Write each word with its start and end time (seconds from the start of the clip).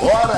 Bora! 0.00 0.37